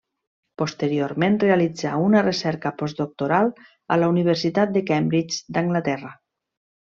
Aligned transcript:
Posteriorment 0.59 1.35
realitzà 1.43 1.91
una 2.05 2.23
recerca 2.27 2.71
postdoctoral 2.79 3.51
a 3.97 3.99
la 4.05 4.09
Universitat 4.15 4.73
de 4.79 4.83
Cambridge 4.93 5.55
d'Anglaterra. 5.59 6.11